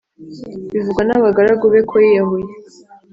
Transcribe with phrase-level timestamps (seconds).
[0.73, 2.49] bivugwa n abagaragu be koyiyahuye